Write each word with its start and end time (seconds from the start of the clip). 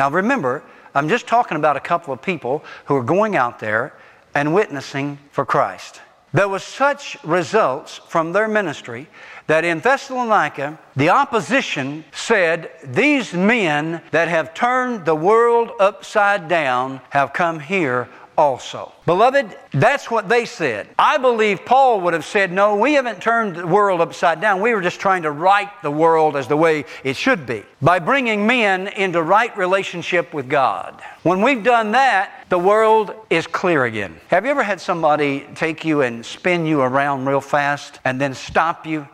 Now 0.00 0.08
remember, 0.08 0.62
I'm 0.94 1.10
just 1.10 1.26
talking 1.26 1.58
about 1.58 1.76
a 1.76 1.80
couple 1.80 2.14
of 2.14 2.22
people 2.22 2.64
who 2.86 2.96
are 2.96 3.02
going 3.02 3.36
out 3.36 3.58
there 3.58 3.92
and 4.34 4.54
witnessing 4.54 5.18
for 5.30 5.44
Christ. 5.44 6.00
There 6.32 6.48
was 6.48 6.62
such 6.62 7.22
results 7.22 8.00
from 8.08 8.32
their 8.32 8.48
ministry 8.48 9.08
that 9.46 9.62
in 9.62 9.80
Thessalonica, 9.80 10.78
the 10.96 11.10
opposition 11.10 12.06
said, 12.12 12.70
These 12.82 13.34
men 13.34 14.00
that 14.10 14.28
have 14.28 14.54
turned 14.54 15.04
the 15.04 15.14
world 15.14 15.72
upside 15.78 16.48
down 16.48 17.02
have 17.10 17.34
come 17.34 17.60
here 17.60 18.08
also. 18.40 18.90
Beloved, 19.04 19.54
that's 19.70 20.10
what 20.10 20.30
they 20.30 20.46
said. 20.46 20.88
I 20.98 21.18
believe 21.18 21.66
Paul 21.66 22.00
would 22.00 22.14
have 22.14 22.24
said, 22.24 22.50
No, 22.50 22.74
we 22.74 22.94
haven't 22.94 23.20
turned 23.20 23.56
the 23.56 23.66
world 23.66 24.00
upside 24.00 24.40
down. 24.40 24.62
We 24.62 24.72
were 24.74 24.80
just 24.80 24.98
trying 24.98 25.22
to 25.22 25.30
right 25.30 25.70
the 25.82 25.90
world 25.90 26.36
as 26.36 26.48
the 26.48 26.56
way 26.56 26.86
it 27.04 27.16
should 27.16 27.46
be 27.46 27.62
by 27.82 27.98
bringing 27.98 28.46
men 28.46 28.88
into 28.88 29.22
right 29.22 29.54
relationship 29.58 30.32
with 30.32 30.48
God. 30.48 31.02
When 31.22 31.42
we've 31.42 31.62
done 31.62 31.92
that, 31.92 32.46
the 32.48 32.58
world 32.58 33.14
is 33.28 33.46
clear 33.46 33.84
again. 33.84 34.18
Have 34.28 34.46
you 34.46 34.50
ever 34.50 34.62
had 34.62 34.80
somebody 34.80 35.46
take 35.54 35.84
you 35.84 36.00
and 36.00 36.24
spin 36.24 36.64
you 36.64 36.80
around 36.80 37.26
real 37.26 37.42
fast 37.42 38.00
and 38.06 38.18
then 38.18 38.32
stop 38.32 38.86
you? 38.86 39.06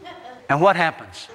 And 0.49 0.61
what 0.61 0.77
happens? 0.77 1.27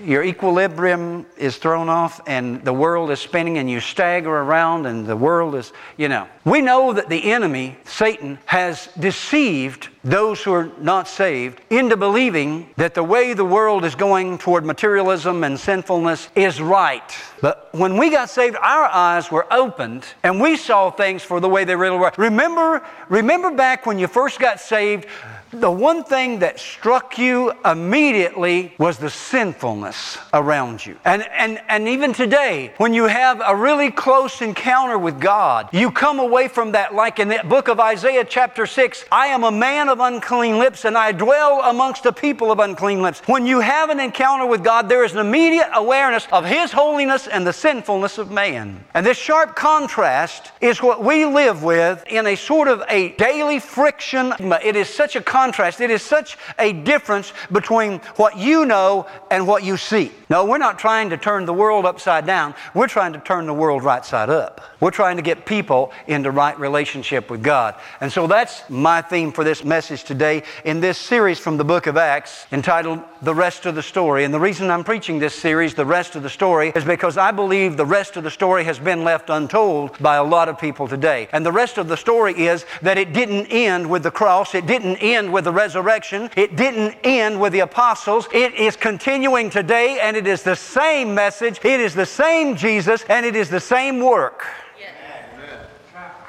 Your 0.00 0.22
equilibrium 0.22 1.26
is 1.36 1.56
thrown 1.56 1.88
off 1.88 2.20
and 2.26 2.64
the 2.64 2.72
world 2.72 3.10
is 3.10 3.20
spinning 3.20 3.58
and 3.58 3.70
you 3.70 3.80
stagger 3.80 4.30
around 4.30 4.86
and 4.86 5.06
the 5.06 5.16
world 5.16 5.54
is, 5.54 5.72
you 5.96 6.08
know. 6.08 6.28
We 6.44 6.60
know 6.60 6.92
that 6.92 7.08
the 7.08 7.32
enemy, 7.32 7.76
Satan, 7.84 8.38
has 8.46 8.88
deceived 8.98 9.88
those 10.04 10.42
who 10.42 10.52
are 10.52 10.70
not 10.78 11.08
saved 11.08 11.60
into 11.70 11.96
believing 11.96 12.68
that 12.76 12.94
the 12.94 13.02
way 13.02 13.32
the 13.32 13.44
world 13.44 13.84
is 13.84 13.94
going 13.94 14.36
toward 14.38 14.64
materialism 14.64 15.44
and 15.44 15.58
sinfulness 15.58 16.28
is 16.34 16.60
right. 16.60 17.16
But 17.40 17.70
when 17.72 17.96
we 17.96 18.10
got 18.10 18.28
saved, 18.28 18.56
our 18.56 18.84
eyes 18.84 19.30
were 19.30 19.46
opened 19.52 20.06
and 20.22 20.40
we 20.40 20.56
saw 20.56 20.90
things 20.90 21.22
for 21.22 21.40
the 21.40 21.48
way 21.48 21.64
they 21.64 21.76
really 21.76 21.98
were. 21.98 22.12
Remember, 22.18 22.84
remember 23.08 23.50
back 23.50 23.86
when 23.86 23.98
you 23.98 24.06
first 24.06 24.38
got 24.38 24.60
saved, 24.60 25.06
the 25.60 25.70
one 25.70 26.04
thing 26.04 26.40
that 26.40 26.58
struck 26.58 27.18
you 27.18 27.52
immediately 27.64 28.74
was 28.78 28.98
the 28.98 29.10
sinfulness 29.10 30.18
around 30.32 30.84
you. 30.84 30.96
And, 31.04 31.24
and, 31.32 31.60
and 31.68 31.88
even 31.88 32.12
today, 32.12 32.72
when 32.78 32.94
you 32.94 33.04
have 33.04 33.40
a 33.44 33.54
really 33.54 33.90
close 33.90 34.42
encounter 34.42 34.98
with 34.98 35.20
God, 35.20 35.68
you 35.72 35.90
come 35.90 36.18
away 36.18 36.48
from 36.48 36.72
that 36.72 36.94
like 36.94 37.18
in 37.18 37.28
the 37.28 37.40
book 37.44 37.68
of 37.68 37.80
Isaiah, 37.80 38.24
chapter 38.24 38.66
6 38.66 39.04
I 39.10 39.26
am 39.28 39.44
a 39.44 39.50
man 39.50 39.88
of 39.88 40.00
unclean 40.00 40.58
lips, 40.58 40.84
and 40.84 40.96
I 40.96 41.12
dwell 41.12 41.60
amongst 41.62 42.06
a 42.06 42.12
people 42.12 42.50
of 42.50 42.58
unclean 42.58 43.02
lips. 43.02 43.22
When 43.26 43.46
you 43.46 43.60
have 43.60 43.90
an 43.90 44.00
encounter 44.00 44.46
with 44.46 44.64
God, 44.64 44.88
there 44.88 45.04
is 45.04 45.12
an 45.12 45.18
immediate 45.18 45.68
awareness 45.74 46.26
of 46.32 46.44
His 46.44 46.72
holiness 46.72 47.26
and 47.26 47.46
the 47.46 47.52
sinfulness 47.52 48.18
of 48.18 48.30
man. 48.30 48.84
And 48.94 49.04
this 49.04 49.18
sharp 49.18 49.56
contrast 49.56 50.52
is 50.60 50.82
what 50.82 51.02
we 51.02 51.24
live 51.24 51.62
with 51.62 52.04
in 52.06 52.26
a 52.26 52.36
sort 52.36 52.68
of 52.68 52.82
a 52.88 53.12
daily 53.16 53.58
friction. 53.58 54.32
It 54.40 54.76
is 54.76 54.88
such 54.88 55.16
a 55.16 55.20
contrast 55.20 55.43
contrast. 55.44 55.82
It 55.82 55.90
is 55.90 56.02
such 56.02 56.38
a 56.58 56.72
difference 56.72 57.32
between 57.52 57.98
what 58.16 58.38
you 58.38 58.64
know 58.64 59.06
and 59.30 59.46
what 59.46 59.62
you 59.62 59.76
see. 59.76 60.10
No, 60.30 60.46
we're 60.46 60.56
not 60.56 60.78
trying 60.78 61.10
to 61.10 61.18
turn 61.18 61.44
the 61.44 61.52
world 61.52 61.84
upside 61.84 62.24
down. 62.24 62.54
We're 62.72 62.88
trying 62.88 63.12
to 63.12 63.18
turn 63.18 63.44
the 63.46 63.52
world 63.52 63.84
right 63.84 64.04
side 64.04 64.30
up. 64.30 64.62
We're 64.80 64.90
trying 64.90 65.16
to 65.16 65.22
get 65.22 65.44
people 65.44 65.92
into 66.06 66.30
right 66.30 66.58
relationship 66.58 67.30
with 67.30 67.42
God. 67.42 67.74
And 68.00 68.10
so 68.10 68.26
that's 68.26 68.68
my 68.70 69.02
theme 69.02 69.32
for 69.32 69.44
this 69.44 69.64
message 69.64 70.04
today 70.04 70.44
in 70.64 70.80
this 70.80 70.96
series 70.96 71.38
from 71.38 71.58
the 71.58 71.64
book 71.64 71.86
of 71.86 71.98
Acts 71.98 72.46
entitled 72.50 73.00
The 73.20 73.34
Rest 73.34 73.66
of 73.66 73.74
the 73.74 73.82
Story. 73.82 74.24
And 74.24 74.32
the 74.32 74.40
reason 74.40 74.70
I'm 74.70 74.84
preaching 74.84 75.18
this 75.18 75.34
series, 75.34 75.74
The 75.74 75.84
Rest 75.84 76.16
of 76.16 76.22
the 76.22 76.30
Story, 76.30 76.72
is 76.74 76.84
because 76.84 77.18
I 77.18 77.30
believe 77.30 77.76
the 77.76 77.86
rest 77.86 78.16
of 78.16 78.24
the 78.24 78.30
story 78.30 78.64
has 78.64 78.78
been 78.78 79.04
left 79.04 79.28
untold 79.28 79.98
by 80.00 80.16
a 80.16 80.24
lot 80.24 80.48
of 80.48 80.58
people 80.58 80.88
today. 80.88 81.28
And 81.32 81.44
the 81.44 81.52
rest 81.52 81.76
of 81.76 81.88
the 81.88 81.96
story 81.96 82.32
is 82.34 82.64
that 82.80 82.96
it 82.96 83.12
didn't 83.12 83.46
end 83.46 83.88
with 83.88 84.02
the 84.02 84.10
cross, 84.10 84.54
it 84.54 84.66
didn't 84.66 84.96
end 84.96 85.23
with 85.32 85.44
the 85.44 85.52
resurrection. 85.52 86.30
It 86.36 86.56
didn't 86.56 86.96
end 87.04 87.40
with 87.40 87.52
the 87.52 87.60
apostles. 87.60 88.28
It 88.32 88.54
is 88.54 88.76
continuing 88.76 89.50
today, 89.50 89.98
and 90.00 90.16
it 90.16 90.26
is 90.26 90.42
the 90.42 90.56
same 90.56 91.14
message, 91.14 91.60
it 91.64 91.80
is 91.80 91.94
the 91.94 92.06
same 92.06 92.56
Jesus, 92.56 93.04
and 93.08 93.24
it 93.24 93.36
is 93.36 93.50
the 93.50 93.60
same 93.60 94.00
work. 94.00 94.44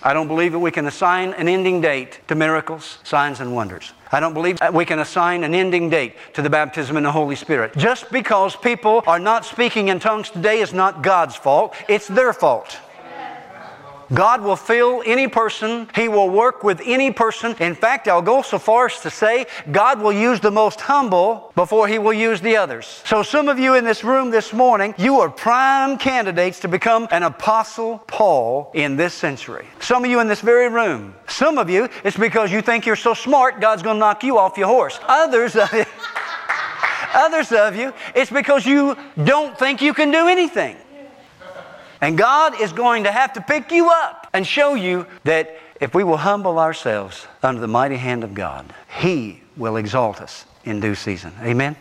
I 0.05 0.13
don't 0.13 0.27
believe 0.27 0.51
that 0.51 0.59
we 0.59 0.69
can 0.69 0.85
assign 0.85 1.33
an 1.33 1.47
ending 1.47 1.81
date 1.81 2.19
to 2.27 2.35
miracles, 2.35 2.99
signs, 3.03 3.39
and 3.39 3.55
wonders. 3.55 3.91
I 4.11 4.19
don't 4.19 4.35
believe 4.35 4.59
that 4.59 4.71
we 4.71 4.85
can 4.85 4.99
assign 4.99 5.43
an 5.43 5.55
ending 5.55 5.89
date 5.89 6.13
to 6.33 6.43
the 6.43 6.49
baptism 6.49 6.95
in 6.95 7.01
the 7.01 7.11
Holy 7.11 7.35
Spirit. 7.35 7.75
Just 7.75 8.11
because 8.11 8.55
people 8.55 9.01
are 9.07 9.17
not 9.17 9.45
speaking 9.45 9.87
in 9.87 9.99
tongues 9.99 10.29
today 10.29 10.59
is 10.59 10.73
not 10.73 11.01
God's 11.01 11.35
fault, 11.35 11.73
it's 11.89 12.07
their 12.07 12.33
fault. 12.33 12.77
God 14.13 14.41
will 14.41 14.55
fill 14.55 15.01
any 15.05 15.27
person. 15.27 15.87
He 15.95 16.07
will 16.07 16.29
work 16.29 16.63
with 16.63 16.81
any 16.85 17.11
person. 17.11 17.55
In 17.59 17.75
fact, 17.75 18.07
I'll 18.07 18.21
go 18.21 18.41
so 18.41 18.59
far 18.59 18.85
as 18.85 18.99
to 19.01 19.09
say 19.09 19.45
God 19.71 20.01
will 20.01 20.13
use 20.13 20.39
the 20.39 20.51
most 20.51 20.81
humble 20.81 21.51
before 21.55 21.87
He 21.87 21.99
will 21.99 22.13
use 22.13 22.41
the 22.41 22.57
others. 22.57 23.01
So, 23.05 23.23
some 23.23 23.49
of 23.49 23.57
you 23.57 23.75
in 23.75 23.83
this 23.83 24.03
room 24.03 24.29
this 24.29 24.53
morning, 24.53 24.93
you 24.97 25.19
are 25.19 25.29
prime 25.29 25.97
candidates 25.97 26.59
to 26.61 26.67
become 26.67 27.07
an 27.11 27.23
Apostle 27.23 27.99
Paul 28.07 28.71
in 28.73 28.95
this 28.95 29.13
century. 29.13 29.65
Some 29.79 30.03
of 30.03 30.11
you 30.11 30.19
in 30.19 30.27
this 30.27 30.41
very 30.41 30.69
room, 30.69 31.15
some 31.27 31.57
of 31.57 31.69
you, 31.69 31.89
it's 32.03 32.17
because 32.17 32.51
you 32.51 32.61
think 32.61 32.85
you're 32.85 32.95
so 32.95 33.13
smart, 33.13 33.59
God's 33.61 33.81
going 33.81 33.95
to 33.95 33.99
knock 33.99 34.23
you 34.23 34.37
off 34.37 34.57
your 34.57 34.67
horse. 34.67 34.99
Others 35.07 35.55
of 35.55 35.73
you, 35.73 35.85
others 37.13 37.51
of 37.51 37.75
you, 37.75 37.93
it's 38.13 38.31
because 38.31 38.65
you 38.65 38.95
don't 39.23 39.57
think 39.57 39.81
you 39.81 39.93
can 39.93 40.11
do 40.11 40.27
anything. 40.27 40.77
And 42.05 42.19
God 42.19 42.61
is 42.61 42.71
going 42.71 43.05
to 43.05 43.11
have 43.11 43.33
to 43.33 43.41
pick 43.41 43.71
you 43.71 43.89
up 43.89 44.27
and 44.31 44.45
show 44.45 44.75
you 44.75 45.07
that 45.23 45.57
if 45.81 45.95
we 45.95 46.03
will 46.03 46.17
humble 46.17 46.59
ourselves 46.59 47.25
under 47.41 47.59
the 47.59 47.67
mighty 47.67 47.95
hand 47.95 48.23
of 48.23 48.35
God, 48.35 48.71
He 49.01 49.41
will 49.57 49.77
exalt 49.77 50.21
us 50.21 50.45
in 50.65 50.79
due 50.79 50.93
season. 50.93 51.33
Amen? 51.41 51.75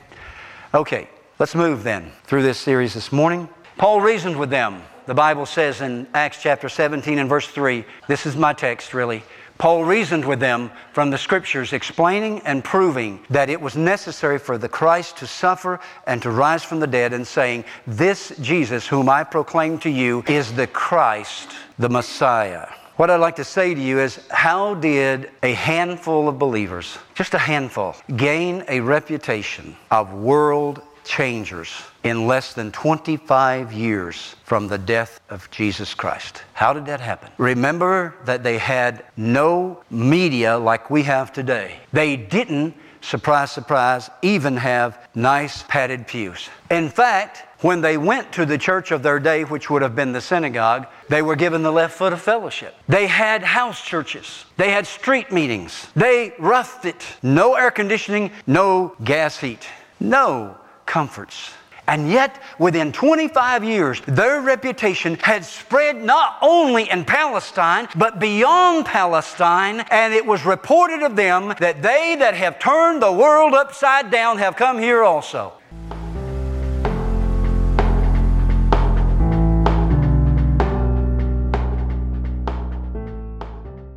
Okay, 0.73 1.11
let's 1.39 1.55
move 1.55 1.83
then 1.83 2.11
through 2.23 2.43
this 2.43 2.57
series 2.57 2.95
this 2.95 3.13
morning. 3.13 3.51
Paul 3.77 4.01
reasoned 4.01 4.39
with 4.39 4.49
them. 4.49 4.81
The 5.05 5.13
Bible 5.13 5.45
says 5.45 5.83
in 5.83 6.07
Acts 6.15 6.41
chapter 6.41 6.71
17 6.71 7.19
and 7.19 7.29
verse 7.29 7.49
3, 7.49 7.85
this 8.09 8.25
is 8.25 8.35
my 8.35 8.55
text 8.55 8.95
really. 8.95 9.23
Paul 9.59 9.85
reasoned 9.85 10.25
with 10.25 10.41
them 10.41 10.71
from 10.93 11.11
the 11.11 11.19
scriptures, 11.19 11.73
explaining 11.73 12.41
and 12.41 12.65
proving 12.65 13.21
that 13.31 13.49
it 13.49 13.61
was 13.61 13.77
necessary 13.77 14.39
for 14.39 14.59
the 14.59 14.69
Christ 14.69 15.17
to 15.19 15.27
suffer 15.27 15.81
and 16.07 16.21
to 16.23 16.31
rise 16.31 16.65
from 16.65 16.81
the 16.81 16.87
dead, 16.87 17.13
and 17.13 17.27
saying, 17.27 17.65
This 17.87 18.33
Jesus, 18.41 18.87
whom 18.87 19.09
I 19.09 19.23
proclaim 19.23 19.79
to 19.81 19.91
you, 19.91 20.25
is 20.27 20.53
the 20.53 20.67
Christ, 20.67 21.51
the 21.79 21.89
Messiah. 21.89 22.67
What 22.97 23.11
I'd 23.11 23.17
like 23.17 23.37
to 23.37 23.45
say 23.45 23.75
to 23.75 23.81
you 23.81 23.99
is 23.99 24.21
how 24.31 24.75
did 24.75 25.31
a 25.43 25.53
handful 25.55 26.29
of 26.29 26.39
believers, 26.39 26.97
just 27.15 27.35
a 27.35 27.39
handful, 27.39 27.97
gain 28.17 28.65
a 28.69 28.81
reputation 28.81 29.77
of 29.91 30.15
world 30.15 30.81
changers 31.05 31.71
in 32.03 32.27
less 32.27 32.55
than 32.55 32.73
25 32.73 33.73
years 33.73 34.37
from 34.45 34.69
the 34.69 34.79
death 34.79 35.21
of 35.31 35.51
Jesus 35.51 35.95
Christ. 35.95 36.43
How 36.53 36.73
did 36.73 36.87
that 36.87 37.01
happen? 37.01 37.31
Remember 37.39 38.15
that 38.25 38.43
they 38.43 38.59
had 38.59 39.05
no 39.17 39.83
media 39.91 40.59
like 40.59 40.91
we 40.91 41.03
have 41.05 41.33
today. 41.33 41.77
They 41.93 42.17
didn't, 42.17 42.75
surprise, 43.01 43.53
surprise, 43.53 44.11
even 44.23 44.57
have 44.57 45.09
nice 45.15 45.63
padded 45.65 46.07
pews. 46.07 46.49
In 46.71 46.89
fact, 46.89 47.45
when 47.63 47.81
they 47.81 47.97
went 47.97 48.31
to 48.33 48.45
the 48.45 48.59
church 48.59 48.91
of 48.91 49.03
their 49.03 49.19
day, 49.19 49.45
which 49.45 49.71
would 49.71 49.81
have 49.81 49.97
been 49.97 50.13
the 50.13 50.21
synagogue, 50.21 50.87
they 51.09 51.23
were 51.23 51.37
given 51.37 51.63
the 51.63 51.73
left 51.73 51.97
foot 51.97 52.13
of 52.13 52.21
fellowship. 52.21 52.75
They 52.89 53.07
had 53.07 53.43
house 53.43 53.83
churches. 53.83 54.45
They 54.59 54.71
had 54.71 54.87
street 54.87 55.33
meetings. 55.33 55.89
They 55.97 56.35
roughed 56.39 56.85
it. 56.85 57.07
No 57.23 57.55
air 57.55 57.71
conditioning, 57.71 58.33
no 58.47 58.95
gas 59.03 59.39
heat, 59.39 59.67
no 59.99 60.59
comforts. 60.95 61.51
And 61.89 62.09
yet, 62.09 62.41
within 62.61 62.93
25 62.93 63.65
years, 63.65 64.01
their 64.07 64.41
reputation 64.41 65.17
had 65.17 65.45
spread 65.45 65.97
not 66.01 66.39
only 66.41 66.89
in 66.89 67.05
Palestine, 67.05 67.89
but 67.97 68.21
beyond 68.21 68.87
Palestine, 68.87 69.81
and 69.91 70.15
it 70.15 70.25
was 70.25 70.47
reported 70.47 71.03
of 71.03 71.17
them 71.17 71.53
that 71.59 71.83
they 71.83 72.15
that 72.21 72.35
have 72.35 72.61
turned 72.61 73.03
the 73.03 73.11
world 73.11 73.55
upside 73.55 74.13
down 74.13 74.39
have 74.39 74.55
come 74.55 74.79
here 74.79 75.03
also. 75.03 75.55